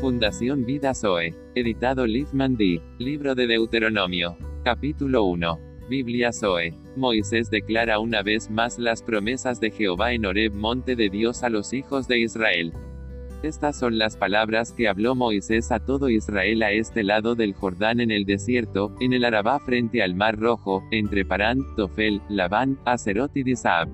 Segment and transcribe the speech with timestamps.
[0.00, 1.34] Fundación Vida Zoe.
[1.56, 2.80] Editado Liefman D.
[2.98, 4.36] Libro de Deuteronomio.
[4.62, 5.58] Capítulo 1.
[5.90, 6.72] Biblia Zoe.
[6.94, 11.48] Moisés declara una vez más las promesas de Jehová en Horeb, monte de Dios a
[11.48, 12.72] los hijos de Israel.
[13.42, 17.98] Estas son las palabras que habló Moisés a todo Israel a este lado del Jordán
[17.98, 23.36] en el desierto, en el Arabá frente al Mar Rojo, entre Parán, Tofel, Labán, Acerot
[23.36, 23.88] y Disab.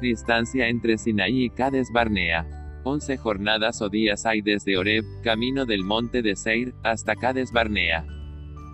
[0.00, 2.65] Distancia entre Sinaí y Cades Barnea.
[2.88, 8.06] Once jornadas o días hay desde Horeb, camino del monte de Seir, hasta Cades Barnea.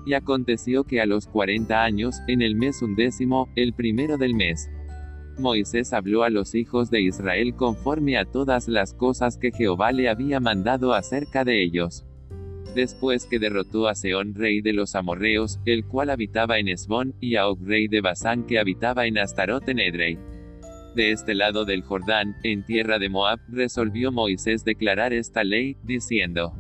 [0.04, 4.68] Y aconteció que a los cuarenta años, en el mes undécimo, el primero del mes,
[5.38, 10.10] Moisés habló a los hijos de Israel conforme a todas las cosas que Jehová le
[10.10, 12.04] había mandado acerca de ellos.
[12.74, 17.36] Después que derrotó a Seón rey de los amorreos, el cual habitaba en Esbón, y
[17.36, 20.18] a Og rey de Basán que habitaba en Astarot en Edrei.
[20.94, 26.52] De este lado del Jordán, en tierra de Moab, resolvió Moisés declarar esta ley, diciendo: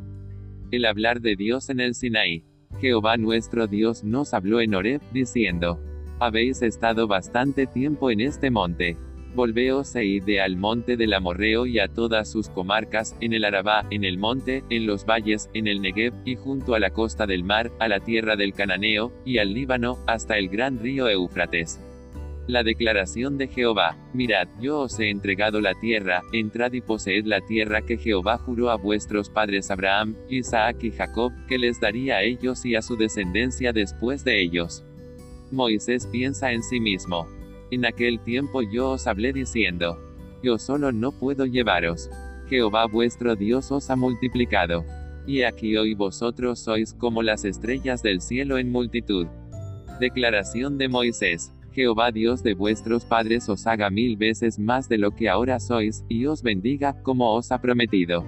[0.70, 2.44] El hablar de Dios en el Sinaí.
[2.80, 5.78] Jehová nuestro Dios nos habló en Horeb, diciendo:
[6.18, 8.96] Habéis estado bastante tiempo en este monte.
[9.34, 13.86] Volveos e id al monte del Amorreo y a todas sus comarcas, en el Arabá,
[13.90, 17.44] en el monte, en los valles, en el Negev, y junto a la costa del
[17.44, 21.80] mar, a la tierra del Cananeo, y al Líbano, hasta el gran río Éufrates.
[22.48, 27.40] La declaración de Jehová, mirad, yo os he entregado la tierra, entrad y poseed la
[27.40, 32.22] tierra que Jehová juró a vuestros padres Abraham, Isaac y Jacob, que les daría a
[32.22, 34.84] ellos y a su descendencia después de ellos.
[35.52, 37.28] Moisés piensa en sí mismo.
[37.70, 39.96] En aquel tiempo yo os hablé diciendo,
[40.42, 42.10] yo solo no puedo llevaros.
[42.48, 44.84] Jehová vuestro Dios os ha multiplicado.
[45.26, 49.28] Y aquí hoy vosotros sois como las estrellas del cielo en multitud.
[50.00, 51.52] Declaración de Moisés.
[51.72, 56.04] Jehová Dios de vuestros padres os haga mil veces más de lo que ahora sois,
[56.08, 58.24] y os bendiga, como os ha prometido.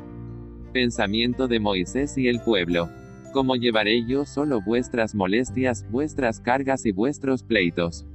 [0.72, 2.88] Pensamiento de Moisés y el pueblo.
[3.32, 8.06] ¿Cómo llevaré yo solo vuestras molestias, vuestras cargas y vuestros pleitos?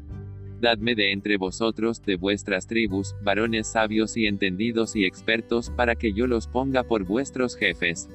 [0.59, 6.11] Dadme de entre vosotros, de vuestras tribus, varones sabios y entendidos y expertos, para que
[6.11, 8.09] yo los ponga por vuestros jefes.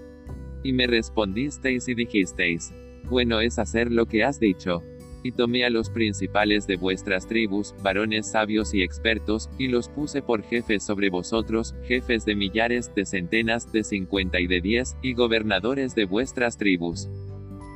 [0.62, 2.74] Y me respondisteis y dijisteis,
[3.08, 4.82] bueno es hacer lo que has dicho
[5.24, 10.20] y tomé a los principales de vuestras tribus, varones sabios y expertos, y los puse
[10.20, 15.14] por jefes sobre vosotros, jefes de millares, de centenas, de cincuenta y de diez, y
[15.14, 17.08] gobernadores de vuestras tribus.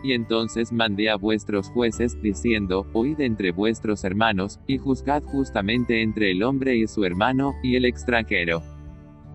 [0.04, 6.30] Y entonces mandé a vuestros jueces, diciendo, Oíd entre vuestros hermanos, y juzgad justamente entre
[6.30, 8.62] el hombre y su hermano, y el extranjero.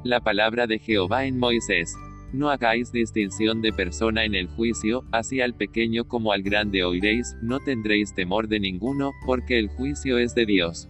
[0.03, 1.95] La palabra de Jehová en Moisés.
[2.33, 7.35] No hagáis distinción de persona en el juicio, así al pequeño como al grande oiréis,
[7.43, 10.89] no tendréis temor de ninguno, porque el juicio es de Dios.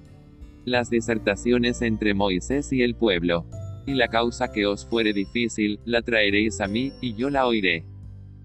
[0.64, 3.46] Las disertaciones entre Moisés y el pueblo.
[3.86, 7.84] Y la causa que os fuere difícil, la traeréis a mí, y yo la oiré.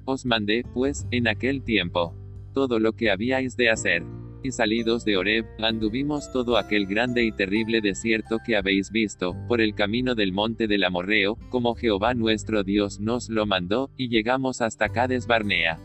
[0.04, 2.16] Os mandé, pues, en aquel tiempo,
[2.52, 4.02] todo lo que habíais de hacer
[4.42, 9.60] y salidos de Horeb, anduvimos todo aquel grande y terrible desierto que habéis visto, por
[9.60, 14.60] el camino del monte del Amorreo, como Jehová nuestro Dios nos lo mandó, y llegamos
[14.60, 15.78] hasta Cades Barnea.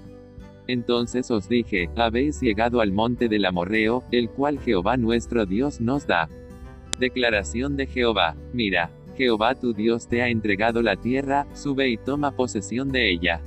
[0.68, 6.08] Entonces os dije, habéis llegado al monte del Amorreo, el cual Jehová nuestro Dios nos
[6.08, 6.30] da.
[7.00, 12.32] Declaración de Jehová, mira, Jehová tu Dios te ha entregado la tierra, sube y toma
[12.32, 13.42] posesión de ella.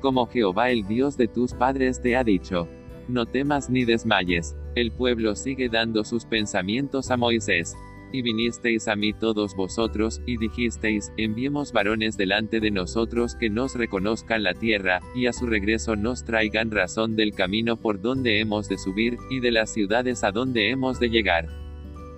[0.00, 2.68] Como Jehová el Dios de tus padres te ha dicho.
[3.08, 4.54] No temas ni desmayes.
[4.74, 7.74] El pueblo sigue dando sus pensamientos a Moisés.
[8.12, 13.74] Y vinisteis a mí todos vosotros, y dijisteis, enviemos varones delante de nosotros que nos
[13.74, 18.68] reconozcan la tierra, y a su regreso nos traigan razón del camino por donde hemos
[18.68, 21.48] de subir, y de las ciudades a donde hemos de llegar.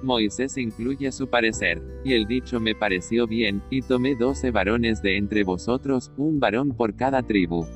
[0.03, 5.17] Moisés incluye su parecer, y el dicho me pareció bien, y tomé doce varones de
[5.17, 7.67] entre vosotros, un varón por cada tribu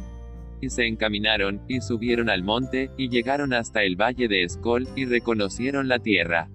[0.60, 5.04] y se encaminaron, y subieron al monte, y llegaron hasta el valle de Escol, y
[5.04, 6.50] reconocieron la tierra.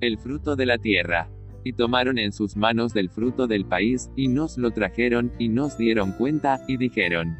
[0.00, 1.28] El fruto de la tierra.
[1.64, 5.76] Y tomaron en sus manos del fruto del país, y nos lo trajeron, y nos
[5.76, 7.36] dieron cuenta, y dijeron.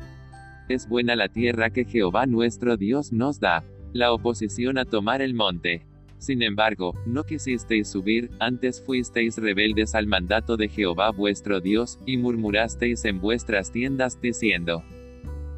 [0.68, 3.64] Es buena la tierra que Jehová nuestro Dios nos da.
[3.92, 5.86] La oposición a tomar el monte.
[6.18, 12.16] Sin embargo, no quisisteis subir, antes fuisteis rebeldes al mandato de Jehová vuestro Dios, y
[12.16, 14.82] murmurasteis en vuestras tiendas, diciendo,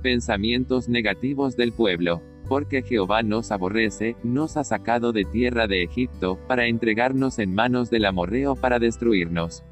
[0.03, 2.23] Pensamientos negativos del pueblo.
[2.49, 7.91] Porque Jehová nos aborrece, nos ha sacado de tierra de Egipto, para entregarnos en manos
[7.91, 9.65] del amorreo para destruirnos.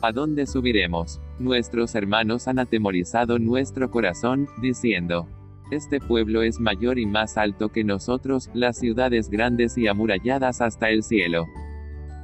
[0.00, 1.20] ¿A dónde subiremos?
[1.38, 5.28] Nuestros hermanos han atemorizado nuestro corazón, diciendo,
[5.70, 10.90] Este pueblo es mayor y más alto que nosotros, las ciudades grandes y amuralladas hasta
[10.90, 11.46] el cielo.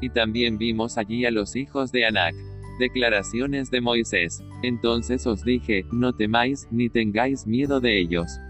[0.00, 2.34] Y también vimos allí a los hijos de Anac
[2.78, 4.42] Declaraciones de Moisés.
[4.62, 8.40] Entonces os dije, no temáis, ni tengáis miedo de ellos.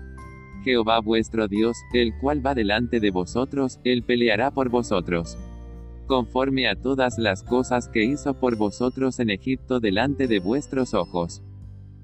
[0.64, 5.36] Jehová vuestro Dios, el cual va delante de vosotros, él peleará por vosotros.
[6.06, 11.42] Conforme a todas las cosas que hizo por vosotros en Egipto delante de vuestros ojos.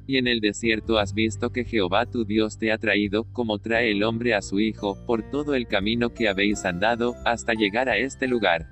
[0.07, 3.93] Y en el desierto has visto que Jehová tu Dios te ha traído, como trae
[3.93, 7.97] el hombre a su hijo, por todo el camino que habéis andado, hasta llegar a
[7.97, 8.67] este lugar.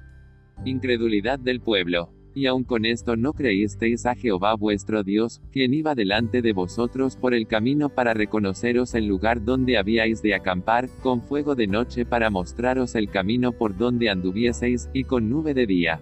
[0.64, 2.17] Incredulidad del pueblo.
[2.38, 7.16] Y aun con esto no creísteis a Jehová vuestro Dios, quien iba delante de vosotros
[7.16, 12.06] por el camino para reconoceros el lugar donde habíais de acampar, con fuego de noche
[12.06, 16.00] para mostraros el camino por donde anduvieseis, y con nube de día.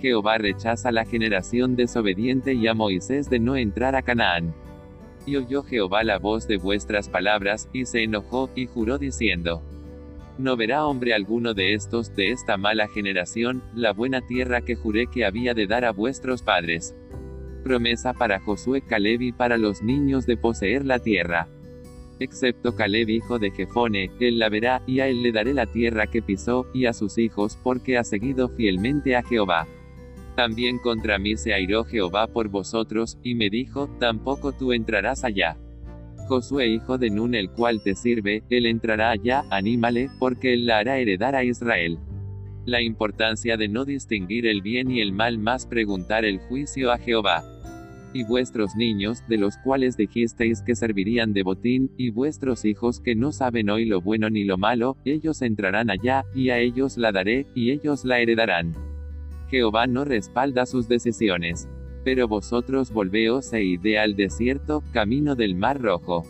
[0.00, 4.52] Jehová rechaza la generación desobediente y a Moisés de no entrar a Canaán.
[5.26, 9.62] Y oyó Jehová la voz de vuestras palabras, y se enojó, y juró diciendo,
[10.38, 15.06] no verá hombre alguno de estos, de esta mala generación, la buena tierra que juré
[15.06, 16.94] que había de dar a vuestros padres.
[17.62, 21.48] Promesa para Josué Caleb y para los niños de poseer la tierra.
[22.18, 26.06] Excepto Caleb hijo de Jefone, él la verá, y a él le daré la tierra
[26.06, 29.66] que pisó, y a sus hijos, porque ha seguido fielmente a Jehová.
[30.36, 35.56] También contra mí se airó Jehová por vosotros, y me dijo, tampoco tú entrarás allá.
[36.28, 40.78] Josué hijo de Nun el cual te sirve, él entrará allá, anímale, porque él la
[40.78, 41.98] hará heredar a Israel.
[42.64, 46.98] La importancia de no distinguir el bien y el mal más preguntar el juicio a
[46.98, 47.42] Jehová.
[48.14, 53.14] Y vuestros niños, de los cuales dijisteis que servirían de botín, y vuestros hijos que
[53.14, 57.10] no saben hoy lo bueno ni lo malo, ellos entrarán allá, y a ellos la
[57.10, 58.74] daré, y ellos la heredarán.
[59.48, 61.68] Jehová no respalda sus decisiones.
[62.04, 66.24] Pero vosotros volveos e ide al desierto, camino del mar rojo.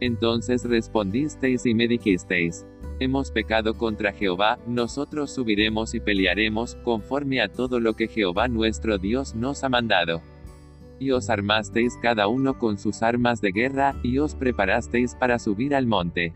[0.00, 2.66] Entonces respondisteis y me dijisteis,
[3.00, 8.98] hemos pecado contra Jehová, nosotros subiremos y pelearemos, conforme a todo lo que Jehová nuestro
[8.98, 10.22] Dios nos ha mandado.
[10.98, 15.74] Y os armasteis cada uno con sus armas de guerra, y os preparasteis para subir
[15.74, 16.34] al monte.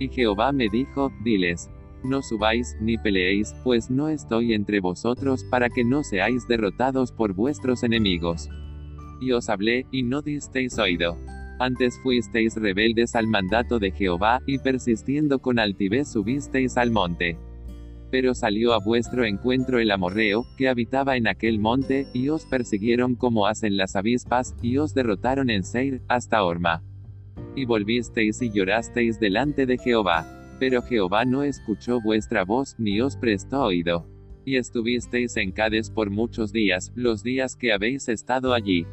[0.00, 1.70] Y Jehová me dijo, diles,
[2.04, 7.32] no subáis, ni peleéis, pues no estoy entre vosotros para que no seáis derrotados por
[7.32, 8.48] vuestros enemigos.
[9.20, 11.18] Y os hablé, y no disteis oído.
[11.58, 17.38] Antes fuisteis rebeldes al mandato de Jehová, y persistiendo con altivez subisteis al monte.
[18.10, 23.14] Pero salió a vuestro encuentro el amorreo, que habitaba en aquel monte, y os persiguieron
[23.14, 26.82] como hacen las avispas, y os derrotaron en Seir, hasta Orma.
[27.56, 30.43] Y volvisteis y llorasteis delante de Jehová.
[30.58, 34.06] Pero Jehová no escuchó vuestra voz, ni os prestó oído.
[34.44, 38.86] Y estuvisteis en Cades por muchos días, los días que habéis estado allí.